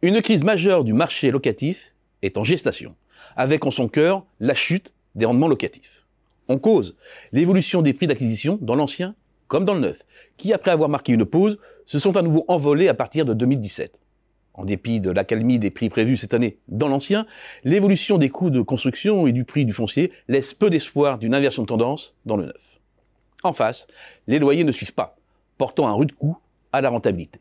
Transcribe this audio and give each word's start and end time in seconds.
Une 0.00 0.22
crise 0.22 0.44
majeure 0.44 0.84
du 0.84 0.92
marché 0.92 1.32
locatif 1.32 1.92
est 2.22 2.38
en 2.38 2.44
gestation, 2.44 2.94
avec 3.34 3.66
en 3.66 3.72
son 3.72 3.88
cœur 3.88 4.24
la 4.38 4.54
chute 4.54 4.92
des 5.16 5.26
rendements 5.26 5.48
locatifs. 5.48 6.06
En 6.46 6.56
cause, 6.56 6.96
l'évolution 7.32 7.82
des 7.82 7.92
prix 7.92 8.06
d'acquisition 8.06 8.60
dans 8.62 8.76
l'ancien 8.76 9.16
comme 9.48 9.64
dans 9.64 9.74
le 9.74 9.80
neuf, 9.80 10.02
qui 10.36 10.52
après 10.52 10.70
avoir 10.70 10.88
marqué 10.88 11.12
une 11.14 11.24
pause, 11.24 11.58
se 11.86 11.98
sont 11.98 12.16
à 12.16 12.22
nouveau 12.22 12.44
envolés 12.46 12.86
à 12.86 12.94
partir 12.94 13.24
de 13.24 13.34
2017. 13.34 13.98
En 14.54 14.64
dépit 14.64 15.00
de 15.00 15.10
l'accalmie 15.10 15.58
des 15.58 15.70
prix 15.70 15.88
prévus 15.88 16.16
cette 16.16 16.34
année 16.34 16.58
dans 16.68 16.88
l'ancien, 16.88 17.26
l'évolution 17.64 18.18
des 18.18 18.28
coûts 18.28 18.50
de 18.50 18.60
construction 18.60 19.26
et 19.26 19.32
du 19.32 19.44
prix 19.44 19.64
du 19.64 19.72
foncier 19.72 20.12
laisse 20.28 20.54
peu 20.54 20.70
d'espoir 20.70 21.18
d'une 21.18 21.34
inversion 21.34 21.62
de 21.62 21.68
tendance 21.68 22.14
dans 22.24 22.36
le 22.36 22.46
neuf. 22.46 22.78
En 23.42 23.52
face, 23.52 23.86
les 24.26 24.38
loyers 24.38 24.64
ne 24.64 24.72
suivent 24.72 24.94
pas, 24.94 25.16
portant 25.56 25.88
un 25.88 25.94
rude 25.94 26.12
coup 26.12 26.36
à 26.72 26.80
la 26.80 26.90
rentabilité. 26.90 27.40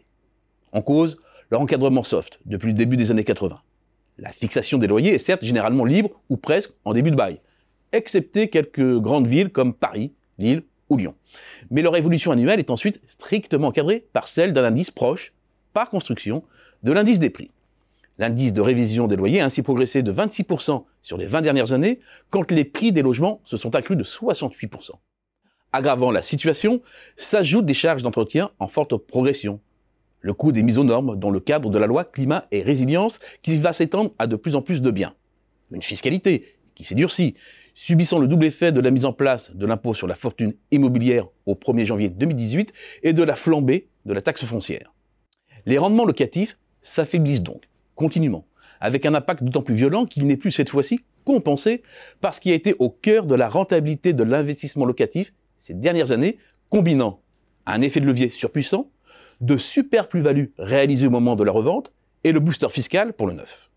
En 0.72 0.82
cause, 0.82 1.18
leur 1.52 1.62
encadrement 1.62 2.04
soft 2.04 2.40
depuis 2.46 2.68
le 2.68 2.74
début 2.74 2.98
des 2.98 3.12
années 3.12 3.24
80. 3.24 3.60
La 4.18 4.32
fixation 4.32 4.78
des 4.78 4.88
loyers 4.88 5.14
est 5.14 5.20
certes 5.20 5.44
généralement 5.44 5.86
libre 5.86 6.10
ou 6.30 6.38
presque 6.38 6.72
en 6.86 6.94
début 6.94 7.12
de 7.12 7.16
bail, 7.16 7.40
excepté 7.92 8.48
quelques 8.48 8.98
grandes 9.00 9.28
villes 9.28 9.52
comme 9.52 9.74
Paris, 9.74 10.14
Lille 10.38 10.64
ou 10.90 10.98
Lyon. 10.98 11.16
Mais 11.70 11.82
leur 11.82 11.96
évolution 11.96 12.32
annuelle 12.32 12.60
est 12.60 12.72
ensuite 12.72 13.02
strictement 13.08 13.68
encadrée 13.68 14.08
par 14.14 14.28
celle 14.28 14.54
d'un 14.54 14.64
indice 14.64 14.92
proche, 14.92 15.34
par 15.74 15.90
construction, 15.90 16.44
de 16.84 16.92
l'indice 16.92 17.20
des 17.20 17.30
prix. 17.30 17.52
L'indice 18.18 18.54
de 18.54 18.62
révision 18.62 19.06
des 19.06 19.16
loyers 19.16 19.42
a 19.42 19.46
ainsi 19.46 19.62
progressé 19.62 20.02
de 20.02 20.12
26% 20.12 20.86
sur 21.04 21.18
les 21.18 21.28
20 21.28 21.42
dernières 21.42 21.74
années, 21.74 22.00
quand 22.32 22.52
les 22.52 22.66
prix 22.66 22.92
des 22.92 23.04
logements 23.04 23.42
se 23.46 23.58
sont 23.58 23.76
accrus 23.76 23.98
de 23.98 24.04
68%. 24.04 24.92
Aggravant 25.72 26.10
la 26.10 26.24
situation, 26.24 26.82
s'ajoutent 27.16 27.66
des 27.66 27.76
charges 27.76 28.02
d'entretien 28.02 28.50
en 28.58 28.68
forte 28.68 28.98
progression, 28.98 29.60
le 30.22 30.34
coût 30.34 30.52
des 30.52 30.64
mises 30.64 30.78
aux 30.78 30.84
normes 30.84 31.18
dans 31.18 31.30
le 31.30 31.40
cadre 31.40 31.70
de 31.70 31.78
la 31.78 31.88
loi 31.88 32.04
climat 32.04 32.46
et 32.52 32.62
résilience 32.62 33.20
qui 33.42 33.58
va 33.58 33.74
s'étendre 33.74 34.12
à 34.20 34.28
de 34.28 34.36
plus 34.36 34.56
en 34.56 34.62
plus 34.62 34.82
de 34.82 34.92
biens. 34.92 35.14
Une 35.72 35.82
fiscalité 35.82 36.42
qui 36.76 36.84
s'est 36.84 36.96
durcie, 36.96 37.36
subissant 37.74 38.20
le 38.20 38.28
double 38.28 38.46
effet 38.46 38.72
de 38.72 38.80
la 38.80 38.92
mise 38.92 39.06
en 39.06 39.14
place 39.14 39.56
de 39.56 39.66
l'impôt 39.66 39.94
sur 39.94 40.08
la 40.08 40.16
fortune 40.16 40.54
immobilière 40.72 41.28
au 41.46 41.54
1er 41.54 41.86
janvier 41.86 42.10
2018 42.10 42.74
et 43.04 43.14
de 43.14 43.24
la 43.24 43.36
flambée 43.36 43.88
de 44.06 44.14
la 44.14 44.22
taxe 44.22 44.46
foncière. 44.46 44.94
Les 45.66 45.78
rendements 45.78 46.06
locatifs 46.06 46.58
s'affaiblissent 46.82 47.44
donc 47.44 47.68
continuellement, 47.96 48.46
avec 48.80 49.06
un 49.06 49.14
impact 49.14 49.44
d'autant 49.44 49.62
plus 49.62 49.76
violent 49.76 50.06
qu'il 50.06 50.26
n'est 50.26 50.38
plus 50.38 50.52
cette 50.52 50.70
fois-ci 50.70 51.02
compensé 51.26 51.84
par 52.22 52.34
ce 52.34 52.40
qui 52.40 52.52
a 52.52 52.56
été 52.56 52.76
au 52.80 52.90
cœur 52.90 53.26
de 53.26 53.36
la 53.36 53.50
rentabilité 53.50 54.14
de 54.14 54.24
l'investissement 54.24 54.86
locatif 54.86 55.34
ces 55.60 55.74
dernières 55.74 56.12
années, 56.12 56.38
combinant 56.70 57.22
un 57.66 57.82
effet 57.82 58.00
de 58.00 58.06
levier 58.06 58.30
surpuissant 58.30 58.90
de 59.42 59.58
super 59.58 60.08
plus-value 60.08 60.46
réalisée 60.58 61.08
au 61.08 61.12
moment 61.12 61.36
de 61.36 61.44
la 61.44 61.52
revente 61.52 61.92
et 62.24 62.32
le 62.32 62.40
booster 62.40 62.70
fiscal 62.70 63.14
pour 63.14 63.28
le 63.28 63.34
neuf. 63.34 63.70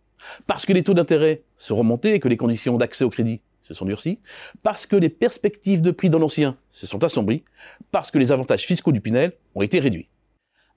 Parce 0.46 0.66
que 0.66 0.72
les 0.72 0.82
taux 0.82 0.94
d'intérêt 0.94 1.42
se 1.58 1.72
remontés 1.72 2.14
et 2.14 2.20
que 2.20 2.28
les 2.28 2.36
conditions 2.36 2.76
d'accès 2.76 3.04
au 3.04 3.10
crédit 3.10 3.40
se 3.62 3.74
sont 3.74 3.84
durcies, 3.84 4.18
parce 4.62 4.86
que 4.86 4.96
les 4.96 5.08
perspectives 5.08 5.82
de 5.82 5.90
prix 5.90 6.10
dans 6.10 6.18
l'ancien 6.18 6.56
se 6.72 6.86
sont 6.86 7.04
assombries, 7.04 7.44
parce 7.92 8.10
que 8.10 8.18
les 8.18 8.32
avantages 8.32 8.66
fiscaux 8.66 8.92
du 8.92 9.00
Pinel 9.00 9.32
ont 9.54 9.62
été 9.62 9.78
réduits. 9.78 10.08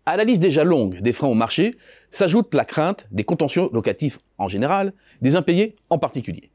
À 0.06 0.18
la 0.18 0.26
liste 0.26 0.42
déjà 0.42 0.64
longue 0.64 1.00
des 1.02 1.14
freins 1.14 1.30
au 1.30 1.34
marché 1.34 1.78
s'ajoute 2.12 2.54
la 2.54 2.66
crainte 2.66 3.08
des 3.12 3.24
contentieux 3.24 3.70
locatifs 3.72 4.20
en 4.38 4.48
général, 4.48 4.94
des 5.22 5.36
impayés 5.36 5.76
en 5.90 5.98
particulier. 5.98 6.52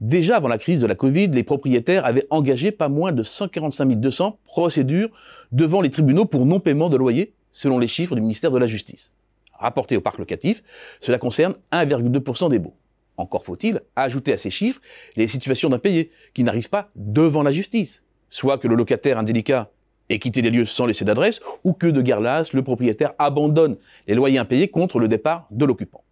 Déjà 0.00 0.36
avant 0.36 0.48
la 0.48 0.58
crise 0.58 0.80
de 0.80 0.86
la 0.86 0.94
Covid, 0.94 1.28
les 1.28 1.44
propriétaires 1.44 2.04
avaient 2.04 2.26
engagé 2.30 2.72
pas 2.72 2.88
moins 2.88 3.12
de 3.12 3.22
145 3.22 3.94
200 4.00 4.38
procédures 4.44 5.10
devant 5.52 5.82
les 5.82 5.90
tribunaux 5.90 6.24
pour 6.24 6.46
non-paiement 6.46 6.88
de 6.88 6.96
loyer 6.96 7.34
selon 7.52 7.78
les 7.78 7.88
chiffres 7.88 8.14
du 8.14 8.20
ministère 8.20 8.50
de 8.50 8.58
la 8.58 8.66
Justice. 8.66 9.12
Rapporté 9.58 9.96
au 9.96 10.00
parc 10.00 10.18
locatif, 10.18 10.62
cela 11.00 11.18
concerne 11.18 11.54
1,2% 11.72 12.48
des 12.48 12.58
baux. 12.58 12.74
Encore 13.16 13.44
faut-il 13.44 13.82
ajouter 13.96 14.32
à 14.32 14.38
ces 14.38 14.50
chiffres 14.50 14.80
les 15.16 15.28
situations 15.28 15.68
d'impayés 15.68 16.10
qui 16.32 16.42
n'arrivent 16.42 16.70
pas 16.70 16.90
devant 16.96 17.42
la 17.42 17.52
justice. 17.52 18.02
Soit 18.30 18.56
que 18.56 18.68
le 18.68 18.74
locataire 18.74 19.18
indélicat 19.18 19.70
ait 20.08 20.18
quitté 20.18 20.40
les 20.40 20.50
lieux 20.50 20.64
sans 20.64 20.86
laisser 20.86 21.04
d'adresse, 21.04 21.40
ou 21.62 21.74
que 21.74 21.86
de 21.86 22.00
lasse, 22.14 22.52
le 22.54 22.62
propriétaire 22.62 23.12
abandonne 23.18 23.76
les 24.06 24.14
loyers 24.14 24.38
impayés 24.38 24.68
contre 24.68 24.98
le 24.98 25.08
départ 25.08 25.46
de 25.50 25.64
l'occupant. 25.64 26.04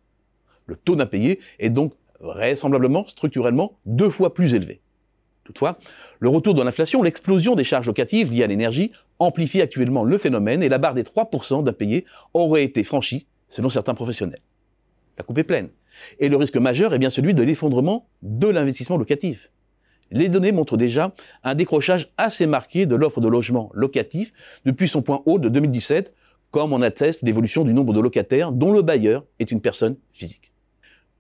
Le 0.67 0.77
taux 0.77 0.97
d'impayé 0.97 1.41
est 1.59 1.71
donc 1.71 1.95
vraisemblablement, 2.21 3.07
structurellement, 3.07 3.79
deux 3.87 4.11
fois 4.11 4.35
plus 4.35 4.55
élevé. 4.55 4.81
Toutefois, 5.45 5.79
le 6.21 6.29
retour 6.29 6.53
de 6.53 6.63
l'inflation, 6.63 7.03
l'explosion 7.03 7.55
des 7.55 7.65
charges 7.65 7.87
locatives 7.87 8.31
liées 8.31 8.45
à 8.45 8.47
l'énergie 8.47 8.93
amplifie 9.19 9.61
actuellement 9.61 10.05
le 10.05 10.19
phénomène 10.19 10.63
et 10.63 10.69
la 10.69 10.79
barre 10.79 10.95
des 10.95 11.03
3% 11.03 11.65
d'impayés 11.65 12.05
aurait 12.35 12.65
été 12.65 12.83
franchie 12.83 13.27
selon 13.49 13.69
certains 13.69 13.95
professionnels. 13.95 14.41
La 15.17 15.25
coupe 15.25 15.39
est 15.39 15.45
pleine. 15.45 15.71
Et 16.19 16.29
le 16.29 16.37
risque 16.37 16.57
majeur 16.57 16.95
est 16.95 16.99
bien 16.99 17.11
celui 17.11 17.35
de 17.35 17.43
l'effondrement 17.43 18.09
de 18.23 18.47
l'investissement 18.47 18.97
locatif. 18.97 19.51
Les 20.11 20.29
données 20.29 20.53
montrent 20.53 20.77
déjà 20.77 21.13
un 21.45 21.55
décrochage 21.55 22.13
assez 22.17 22.47
marqué 22.47 22.87
de 22.87 22.95
l'offre 22.95 23.21
de 23.21 23.29
logements 23.29 23.71
locatifs 23.75 24.33
depuis 24.65 24.89
son 24.89 25.03
point 25.03 25.23
haut 25.27 25.39
de 25.39 25.49
2017, 25.49 26.15
comme 26.51 26.73
en 26.73 26.81
atteste 26.81 27.23
l'évolution 27.23 27.65
du 27.65 27.75
nombre 27.75 27.93
de 27.93 28.01
locataires 28.01 28.53
dont 28.53 28.73
le 28.73 28.83
bailleur 28.83 29.25
est 29.39 29.51
une 29.51 29.61
personne 29.61 29.97
physique. 30.13 30.53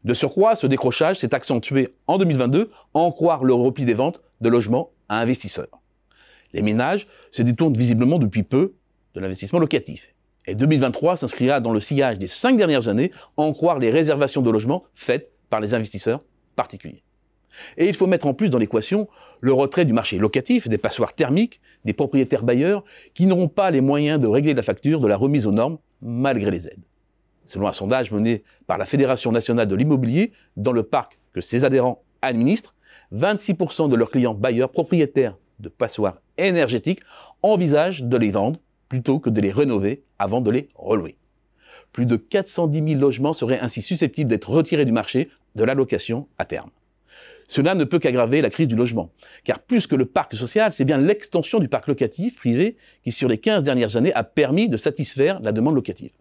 De 0.04 0.14
surcroît, 0.14 0.54
ce 0.54 0.66
décrochage 0.66 1.16
s'est 1.16 1.34
accentué 1.34 1.88
en 2.06 2.18
2022, 2.18 2.70
en 2.94 3.10
croire 3.10 3.44
le 3.44 3.52
repli 3.52 3.84
des 3.84 3.94
ventes 3.94 4.22
de 4.40 4.48
logements 4.48 4.90
à 5.08 5.20
investisseurs. 5.20 5.82
Les 6.52 6.62
ménages 6.62 7.06
se 7.30 7.42
détournent 7.42 7.76
visiblement 7.76 8.18
depuis 8.18 8.42
peu 8.42 8.74
de 9.14 9.20
l'investissement 9.20 9.58
locatif. 9.58 10.14
Et 10.46 10.54
2023 10.54 11.16
s'inscrira 11.16 11.60
dans 11.60 11.72
le 11.72 11.80
sillage 11.80 12.18
des 12.18 12.26
cinq 12.26 12.56
dernières 12.56 12.88
années, 12.88 13.10
en 13.36 13.52
croire 13.52 13.78
les 13.78 13.90
réservations 13.90 14.40
de 14.40 14.50
logements 14.50 14.84
faites 14.94 15.30
par 15.50 15.60
les 15.60 15.74
investisseurs 15.74 16.20
particuliers. 16.56 17.02
Et 17.76 17.88
il 17.88 17.94
faut 17.94 18.06
mettre 18.06 18.26
en 18.26 18.34
plus 18.34 18.50
dans 18.50 18.58
l'équation 18.58 19.08
le 19.40 19.52
retrait 19.52 19.84
du 19.84 19.92
marché 19.92 20.18
locatif, 20.18 20.68
des 20.68 20.78
passoires 20.78 21.14
thermiques, 21.14 21.60
des 21.84 21.92
propriétaires 21.92 22.42
bailleurs 22.42 22.84
qui 23.14 23.26
n'auront 23.26 23.48
pas 23.48 23.70
les 23.70 23.80
moyens 23.80 24.20
de 24.20 24.26
régler 24.26 24.54
la 24.54 24.62
facture 24.62 25.00
de 25.00 25.08
la 25.08 25.16
remise 25.16 25.46
aux 25.46 25.52
normes 25.52 25.78
malgré 26.00 26.50
les 26.50 26.66
aides. 26.68 26.82
Selon 27.44 27.66
un 27.66 27.72
sondage 27.72 28.10
mené 28.10 28.42
par 28.66 28.78
la 28.78 28.84
Fédération 28.84 29.32
nationale 29.32 29.68
de 29.68 29.74
l'immobilier, 29.74 30.32
dans 30.56 30.72
le 30.72 30.82
parc 30.82 31.18
que 31.32 31.40
ses 31.40 31.64
adhérents 31.64 32.02
administrent, 32.22 32.74
26% 33.14 33.88
de 33.88 33.96
leurs 33.96 34.10
clients 34.10 34.34
bailleurs 34.34 34.70
propriétaires 34.70 35.36
de 35.58 35.68
passoires 35.68 36.20
énergétiques 36.38 37.00
envisagent 37.42 38.04
de 38.04 38.16
les 38.16 38.30
vendre 38.30 38.58
plutôt 38.88 39.18
que 39.18 39.30
de 39.30 39.40
les 39.40 39.52
rénover 39.52 40.02
avant 40.18 40.40
de 40.40 40.50
les 40.50 40.68
relouer. 40.74 41.16
Plus 41.92 42.06
de 42.06 42.16
410 42.16 42.82
000 42.90 43.00
logements 43.00 43.32
seraient 43.32 43.60
ainsi 43.60 43.82
susceptibles 43.82 44.30
d'être 44.30 44.50
retirés 44.50 44.84
du 44.84 44.92
marché 44.92 45.30
de 45.54 45.64
la 45.64 45.74
location 45.74 46.28
à 46.38 46.44
terme. 46.44 46.70
Cela 47.48 47.74
ne 47.74 47.84
peut 47.84 47.98
qu'aggraver 47.98 48.42
la 48.42 48.50
crise 48.50 48.68
du 48.68 48.76
logement, 48.76 49.10
car 49.42 49.58
plus 49.58 49.86
que 49.86 49.96
le 49.96 50.04
parc 50.04 50.34
social, 50.34 50.70
c'est 50.72 50.84
bien 50.84 50.98
l'extension 50.98 51.60
du 51.60 51.68
parc 51.68 51.88
locatif 51.88 52.36
privé 52.36 52.76
qui, 53.02 53.10
sur 53.10 53.28
les 53.28 53.38
15 53.38 53.62
dernières 53.62 53.96
années, 53.96 54.12
a 54.12 54.22
permis 54.22 54.68
de 54.68 54.76
satisfaire 54.76 55.40
la 55.40 55.52
demande 55.52 55.74
locative. 55.74 56.12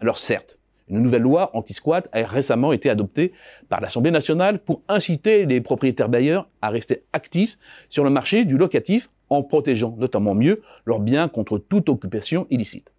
Alors 0.00 0.16
certes, 0.16 0.58
une 0.88 1.00
nouvelle 1.00 1.22
loi 1.22 1.50
anti-squat 1.54 2.08
a 2.12 2.24
récemment 2.24 2.72
été 2.72 2.90
adoptée 2.90 3.32
par 3.68 3.80
l'Assemblée 3.80 4.10
nationale 4.10 4.58
pour 4.58 4.82
inciter 4.88 5.44
les 5.46 5.60
propriétaires 5.60 6.08
bailleurs 6.08 6.48
à 6.62 6.70
rester 6.70 7.00
actifs 7.12 7.58
sur 7.88 8.04
le 8.04 8.10
marché 8.10 8.44
du 8.44 8.56
locatif 8.56 9.08
en 9.30 9.42
protégeant 9.42 9.96
notamment 9.98 10.34
mieux 10.34 10.60
leurs 10.84 11.00
biens 11.00 11.28
contre 11.28 11.56
toute 11.58 11.88
occupation 11.88 12.46
illicite. 12.50 12.92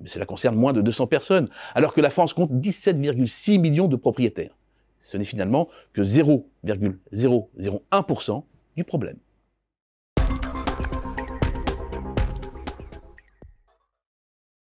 Mais 0.00 0.08
cela 0.08 0.26
concerne 0.26 0.54
moins 0.56 0.72
de 0.72 0.80
200 0.80 1.08
personnes, 1.08 1.48
alors 1.74 1.92
que 1.92 2.00
la 2.00 2.10
France 2.10 2.32
compte 2.32 2.52
17,6 2.52 3.58
millions 3.58 3.88
de 3.88 3.96
propriétaires. 3.96 4.56
Ce 5.00 5.16
n'est 5.16 5.24
finalement 5.24 5.68
que 5.92 6.02
0,001% 6.02 8.42
du 8.76 8.84
problème. 8.84 9.16